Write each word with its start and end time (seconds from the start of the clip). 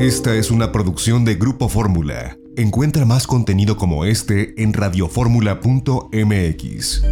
Esta 0.00 0.34
es 0.34 0.50
una 0.50 0.72
producción 0.72 1.24
de 1.26 1.34
Grupo 1.34 1.68
Fórmula. 1.68 2.38
Encuentra 2.56 3.04
más 3.04 3.26
contenido 3.26 3.76
como 3.76 4.06
este 4.06 4.62
en 4.62 4.72
radioformula.mx. 4.72 7.02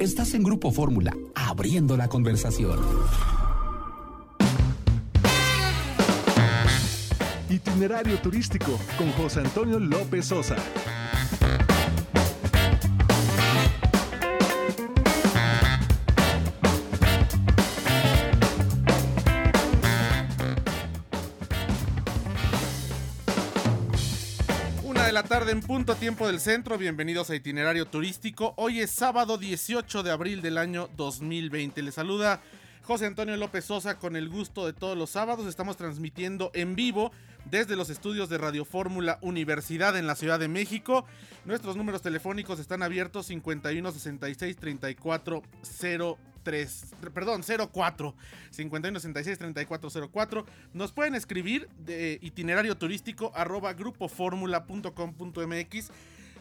Estás 0.00 0.32
en 0.32 0.42
Grupo 0.42 0.72
Fórmula, 0.72 1.14
abriendo 1.34 1.98
la 1.98 2.08
conversación. 2.08 2.78
Itinerario 7.50 8.16
turístico 8.20 8.80
con 8.96 9.12
José 9.12 9.40
Antonio 9.40 9.78
López 9.78 10.24
Sosa. 10.24 10.56
La 25.12 25.22
tarde 25.24 25.52
en 25.52 25.60
punto 25.60 25.94
tiempo 25.94 26.26
del 26.26 26.40
centro, 26.40 26.78
bienvenidos 26.78 27.28
a 27.28 27.34
Itinerario 27.34 27.84
Turístico. 27.84 28.54
Hoy 28.56 28.80
es 28.80 28.90
sábado 28.90 29.36
18 29.36 30.02
de 30.02 30.10
abril 30.10 30.40
del 30.40 30.56
año 30.56 30.88
2020. 30.96 31.82
Les 31.82 31.94
saluda 31.94 32.40
José 32.82 33.04
Antonio 33.04 33.36
López 33.36 33.66
Sosa 33.66 33.98
con 33.98 34.16
el 34.16 34.30
gusto 34.30 34.64
de 34.64 34.72
todos 34.72 34.96
los 34.96 35.10
sábados. 35.10 35.46
Estamos 35.46 35.76
transmitiendo 35.76 36.50
en 36.54 36.74
vivo 36.76 37.12
desde 37.44 37.76
los 37.76 37.90
estudios 37.90 38.30
de 38.30 38.38
Radio 38.38 38.64
Fórmula 38.64 39.18
Universidad 39.20 39.98
en 39.98 40.06
la 40.06 40.14
Ciudad 40.14 40.40
de 40.40 40.48
México. 40.48 41.04
Nuestros 41.44 41.76
números 41.76 42.00
telefónicos 42.00 42.58
están 42.58 42.82
abiertos 42.82 43.26
51 43.26 43.92
66 43.92 44.56
34 44.56 45.42
03, 46.42 46.86
perdón, 47.14 47.42
04 47.42 48.14
51 48.50 49.00
66 49.00 49.38
34 49.38 50.10
04. 50.10 50.44
Nos 50.72 50.92
pueden 50.92 51.14
escribir 51.14 51.68
de 51.78 52.18
itinerario 52.22 52.76
turístico 52.76 53.30
arroba 53.34 53.72
grupoformula.com.mx. 53.72 55.90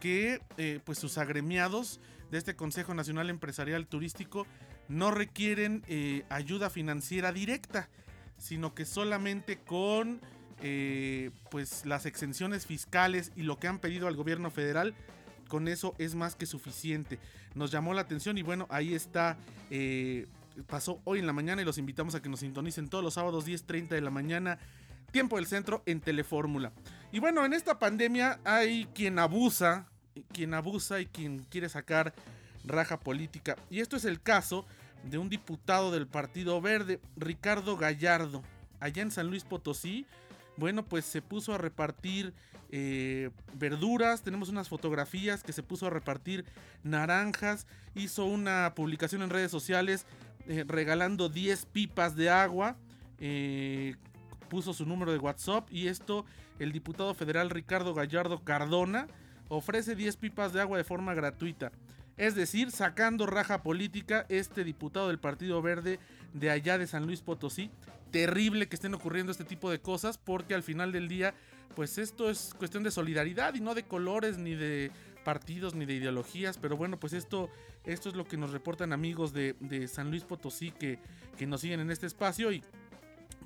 que 0.00 0.40
eh, 0.58 0.80
pues 0.84 0.98
sus 0.98 1.16
agremiados 1.16 2.00
de 2.30 2.38
este 2.38 2.54
Consejo 2.54 2.92
Nacional 2.94 3.30
Empresarial 3.30 3.86
Turístico 3.86 4.46
no 4.88 5.10
requieren 5.10 5.82
eh, 5.88 6.24
ayuda 6.28 6.68
financiera 6.68 7.32
directa, 7.32 7.88
sino 8.36 8.74
que 8.74 8.84
solamente 8.84 9.56
con 9.56 10.20
eh, 10.62 11.30
pues 11.50 11.84
las 11.84 12.06
exenciones 12.06 12.66
fiscales 12.66 13.32
y 13.36 13.42
lo 13.42 13.58
que 13.58 13.68
han 13.68 13.78
pedido 13.78 14.08
al 14.08 14.16
gobierno 14.16 14.50
federal, 14.50 14.94
con 15.48 15.68
eso 15.68 15.94
es 15.98 16.14
más 16.14 16.34
que 16.34 16.46
suficiente. 16.46 17.18
Nos 17.54 17.70
llamó 17.70 17.94
la 17.94 18.02
atención 18.02 18.38
y 18.38 18.42
bueno, 18.42 18.66
ahí 18.70 18.94
está. 18.94 19.36
Eh, 19.70 20.26
pasó 20.66 21.00
hoy 21.04 21.18
en 21.18 21.26
la 21.26 21.32
mañana 21.32 21.62
y 21.62 21.64
los 21.64 21.78
invitamos 21.78 22.14
a 22.14 22.22
que 22.22 22.28
nos 22.28 22.40
sintonicen 22.40 22.88
todos 22.88 23.02
los 23.02 23.14
sábados 23.14 23.46
10.30 23.46 23.88
de 23.88 24.00
la 24.00 24.10
mañana, 24.10 24.58
tiempo 25.10 25.36
del 25.36 25.46
centro 25.46 25.82
en 25.86 26.00
Telefórmula. 26.00 26.72
Y 27.12 27.18
bueno, 27.18 27.44
en 27.44 27.52
esta 27.52 27.78
pandemia 27.78 28.40
hay 28.44 28.86
quien 28.94 29.18
abusa, 29.18 29.86
quien 30.32 30.54
abusa 30.54 31.00
y 31.00 31.06
quien 31.06 31.40
quiere 31.50 31.68
sacar 31.68 32.14
raja 32.64 32.98
política. 32.98 33.56
Y 33.70 33.80
esto 33.80 33.96
es 33.96 34.04
el 34.04 34.20
caso 34.20 34.64
de 35.04 35.18
un 35.18 35.28
diputado 35.28 35.90
del 35.90 36.06
Partido 36.06 36.60
Verde, 36.60 37.00
Ricardo 37.16 37.76
Gallardo, 37.76 38.42
allá 38.80 39.02
en 39.02 39.10
San 39.10 39.28
Luis 39.28 39.44
Potosí 39.44 40.06
bueno, 40.56 40.84
pues 40.84 41.04
se 41.04 41.22
puso 41.22 41.54
a 41.54 41.58
repartir 41.58 42.32
eh, 42.70 43.30
verduras, 43.54 44.22
tenemos 44.22 44.48
unas 44.48 44.68
fotografías 44.68 45.42
que 45.42 45.52
se 45.52 45.62
puso 45.62 45.86
a 45.86 45.90
repartir 45.90 46.44
naranjas, 46.82 47.66
hizo 47.94 48.24
una 48.24 48.72
publicación 48.74 49.22
en 49.22 49.30
redes 49.30 49.50
sociales 49.50 50.06
eh, 50.48 50.64
regalando 50.66 51.28
10 51.28 51.66
pipas 51.66 52.16
de 52.16 52.30
agua, 52.30 52.76
eh, 53.18 53.94
puso 54.48 54.72
su 54.74 54.86
número 54.86 55.12
de 55.12 55.18
WhatsApp 55.18 55.68
y 55.70 55.88
esto 55.88 56.24
el 56.58 56.72
diputado 56.72 57.14
federal 57.14 57.50
Ricardo 57.50 57.94
Gallardo 57.94 58.42
Cardona 58.44 59.06
ofrece 59.48 59.94
10 59.94 60.16
pipas 60.16 60.52
de 60.52 60.60
agua 60.60 60.78
de 60.78 60.84
forma 60.84 61.14
gratuita. 61.14 61.72
Es 62.16 62.36
decir, 62.36 62.70
sacando 62.70 63.26
raja 63.26 63.62
política, 63.62 64.24
este 64.28 64.62
diputado 64.62 65.08
del 65.08 65.18
Partido 65.18 65.60
Verde 65.62 65.98
de 66.32 66.50
allá 66.50 66.78
de 66.78 66.86
San 66.86 67.06
Luis 67.06 67.22
Potosí 67.22 67.70
terrible 68.14 68.68
que 68.68 68.76
estén 68.76 68.94
ocurriendo 68.94 69.32
este 69.32 69.42
tipo 69.42 69.72
de 69.72 69.80
cosas 69.80 70.18
porque 70.18 70.54
al 70.54 70.62
final 70.62 70.92
del 70.92 71.08
día 71.08 71.34
pues 71.74 71.98
esto 71.98 72.30
es 72.30 72.54
cuestión 72.56 72.84
de 72.84 72.92
solidaridad 72.92 73.54
y 73.54 73.60
no 73.60 73.74
de 73.74 73.82
colores 73.82 74.38
ni 74.38 74.54
de 74.54 74.92
partidos 75.24 75.74
ni 75.74 75.84
de 75.84 75.94
ideologías, 75.94 76.56
pero 76.56 76.76
bueno, 76.76 77.00
pues 77.00 77.12
esto, 77.12 77.50
esto 77.84 78.08
es 78.08 78.14
lo 78.14 78.24
que 78.24 78.36
nos 78.36 78.52
reportan 78.52 78.92
amigos 78.92 79.32
de, 79.32 79.56
San 79.88 80.10
Luis 80.10 80.22
Potosí 80.22 80.70
que, 80.70 81.00
que, 81.36 81.48
nos 81.48 81.62
siguen 81.62 81.80
en 81.80 81.90
este 81.90 82.06
espacio 82.06 82.52
y 82.52 82.62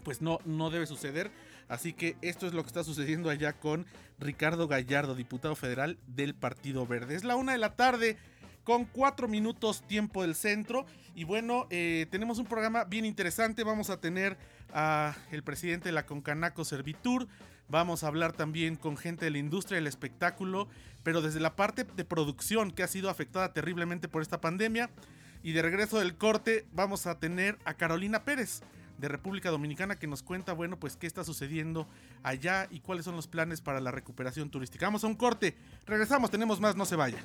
pues 0.04 0.20
no, 0.20 0.38
no 0.44 0.68
debe 0.68 0.84
suceder. 0.84 1.30
Así 1.68 1.94
que 1.94 2.16
esto 2.20 2.46
es 2.46 2.52
lo 2.52 2.62
que 2.62 2.66
está 2.66 2.84
sucediendo 2.84 3.30
allá 3.30 3.54
con 3.54 3.86
Ricardo 4.18 4.68
Gallardo, 4.68 5.14
diputado 5.14 5.56
federal 5.56 5.96
del 6.06 6.34
Partido 6.34 6.86
Verde. 6.86 7.14
Es 7.14 7.24
la 7.24 7.36
una 7.36 7.52
de 7.52 7.58
la 7.58 7.74
tarde 7.74 8.18
con 8.68 8.84
cuatro 8.84 9.28
minutos 9.28 9.80
tiempo 9.80 10.20
del 10.20 10.34
centro. 10.34 10.84
Y 11.14 11.24
bueno, 11.24 11.66
eh, 11.70 12.06
tenemos 12.10 12.38
un 12.38 12.44
programa 12.44 12.84
bien 12.84 13.06
interesante. 13.06 13.64
Vamos 13.64 13.88
a 13.88 13.98
tener 13.98 14.36
a 14.74 15.16
el 15.30 15.42
presidente 15.42 15.88
de 15.88 15.92
la 15.92 16.04
Concanaco 16.04 16.66
Servitur. 16.66 17.28
Vamos 17.70 18.04
a 18.04 18.08
hablar 18.08 18.34
también 18.34 18.76
con 18.76 18.98
gente 18.98 19.24
de 19.24 19.30
la 19.30 19.38
industria 19.38 19.76
del 19.76 19.86
espectáculo, 19.86 20.68
pero 21.02 21.22
desde 21.22 21.40
la 21.40 21.56
parte 21.56 21.84
de 21.84 22.04
producción 22.04 22.70
que 22.70 22.82
ha 22.82 22.88
sido 22.88 23.08
afectada 23.08 23.54
terriblemente 23.54 24.06
por 24.06 24.20
esta 24.20 24.42
pandemia. 24.42 24.90
Y 25.42 25.52
de 25.52 25.62
regreso 25.62 25.98
del 25.98 26.16
corte 26.18 26.66
vamos 26.74 27.06
a 27.06 27.18
tener 27.18 27.56
a 27.64 27.72
Carolina 27.72 28.26
Pérez 28.26 28.60
de 28.98 29.08
República 29.08 29.48
Dominicana 29.48 29.96
que 29.96 30.06
nos 30.06 30.22
cuenta, 30.22 30.52
bueno, 30.52 30.78
pues 30.78 30.98
qué 30.98 31.06
está 31.06 31.24
sucediendo 31.24 31.88
allá 32.22 32.68
y 32.70 32.80
cuáles 32.80 33.06
son 33.06 33.16
los 33.16 33.28
planes 33.28 33.62
para 33.62 33.80
la 33.80 33.92
recuperación 33.92 34.50
turística. 34.50 34.84
Vamos 34.84 35.04
a 35.04 35.06
un 35.06 35.14
corte, 35.14 35.56
regresamos, 35.86 36.30
tenemos 36.30 36.60
más, 36.60 36.76
no 36.76 36.84
se 36.84 36.96
vaya. 36.96 37.24